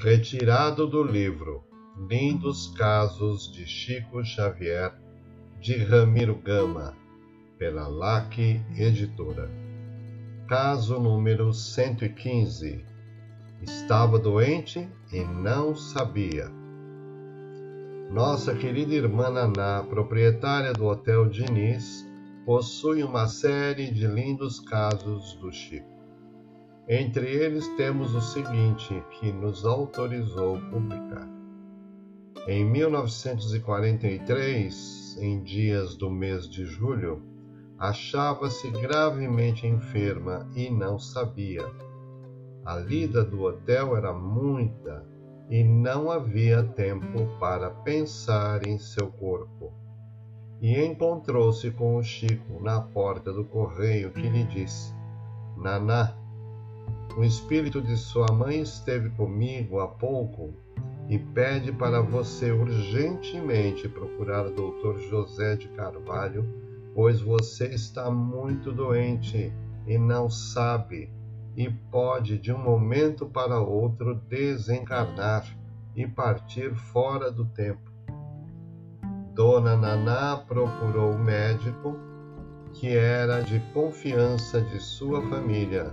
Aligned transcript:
Retirado 0.00 0.86
do 0.86 1.02
livro 1.02 1.64
Lindos 2.08 2.68
Casos 2.68 3.52
de 3.52 3.66
Chico 3.66 4.24
Xavier, 4.24 4.94
de 5.60 5.76
Ramiro 5.76 6.36
Gama, 6.36 6.96
pela 7.58 7.88
LAC 7.88 8.38
Editora. 8.76 9.50
Caso 10.46 11.00
número 11.00 11.52
115. 11.52 12.84
Estava 13.60 14.20
doente 14.20 14.88
e 15.12 15.24
não 15.24 15.74
sabia. 15.74 16.48
Nossa 18.08 18.54
querida 18.54 18.94
irmã 18.94 19.30
Naná, 19.30 19.82
proprietária 19.82 20.72
do 20.72 20.86
Hotel 20.86 21.28
Diniz, 21.28 22.06
possui 22.46 23.02
uma 23.02 23.26
série 23.26 23.90
de 23.90 24.06
lindos 24.06 24.60
casos 24.60 25.34
do 25.40 25.50
Chico. 25.50 25.97
Entre 26.90 27.30
eles 27.30 27.68
temos 27.76 28.14
o 28.14 28.20
seguinte, 28.22 29.04
que 29.10 29.30
nos 29.30 29.66
autorizou 29.66 30.58
publicar. 30.70 31.28
Em 32.46 32.64
1943, 32.64 35.18
em 35.20 35.42
dias 35.42 35.94
do 35.94 36.10
mês 36.10 36.48
de 36.48 36.64
julho, 36.64 37.22
achava-se 37.78 38.70
gravemente 38.70 39.66
enferma 39.66 40.48
e 40.56 40.70
não 40.70 40.98
sabia. 40.98 41.70
A 42.64 42.78
lida 42.78 43.22
do 43.22 43.42
hotel 43.42 43.94
era 43.94 44.14
muita 44.14 45.06
e 45.50 45.62
não 45.62 46.10
havia 46.10 46.62
tempo 46.62 47.36
para 47.38 47.70
pensar 47.70 48.66
em 48.66 48.78
seu 48.78 49.08
corpo. 49.08 49.74
E 50.58 50.82
encontrou-se 50.82 51.70
com 51.70 51.96
o 51.96 52.02
Chico 52.02 52.62
na 52.62 52.80
porta 52.80 53.30
do 53.30 53.44
correio 53.44 54.10
que 54.10 54.26
lhe 54.26 54.44
disse: 54.44 54.94
Naná, 55.54 56.16
o 57.16 57.24
espírito 57.24 57.80
de 57.80 57.96
sua 57.96 58.26
mãe 58.32 58.60
esteve 58.60 59.10
comigo 59.10 59.80
há 59.80 59.88
pouco 59.88 60.54
e 61.08 61.18
pede 61.18 61.72
para 61.72 62.00
você 62.00 62.52
urgentemente 62.52 63.88
procurar 63.88 64.46
o 64.46 64.50
Dr. 64.50 65.00
José 65.08 65.56
de 65.56 65.68
Carvalho, 65.68 66.46
pois 66.94 67.20
você 67.20 67.68
está 67.68 68.10
muito 68.10 68.70
doente 68.70 69.52
e 69.86 69.96
não 69.96 70.28
sabe, 70.28 71.10
e 71.56 71.70
pode 71.70 72.38
de 72.38 72.52
um 72.52 72.58
momento 72.58 73.26
para 73.26 73.58
outro 73.58 74.14
desencarnar 74.14 75.46
e 75.96 76.06
partir 76.06 76.74
fora 76.74 77.32
do 77.32 77.46
tempo. 77.46 77.90
Dona 79.34 79.76
Naná 79.76 80.36
procurou 80.36 81.12
o 81.12 81.18
médico, 81.18 81.96
que 82.74 82.88
era 82.94 83.40
de 83.40 83.60
confiança 83.72 84.60
de 84.60 84.78
sua 84.78 85.22
família 85.22 85.90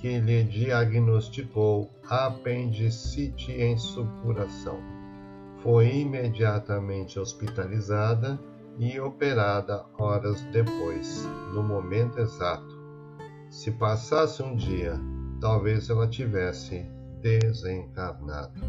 que 0.00 0.20
lhe 0.20 0.44
diagnosticou 0.44 1.90
apendicite 2.08 3.52
em 3.52 3.76
supuração. 3.76 4.78
Foi 5.62 5.88
imediatamente 5.88 7.18
hospitalizada 7.18 8.38
e 8.78 9.00
operada 9.00 9.84
horas 9.98 10.40
depois, 10.52 11.26
no 11.52 11.62
momento 11.62 12.18
exato. 12.20 12.78
Se 13.50 13.72
passasse 13.72 14.42
um 14.42 14.54
dia, 14.54 15.00
talvez 15.40 15.90
ela 15.90 16.06
tivesse 16.06 16.86
desencarnado. 17.20 18.60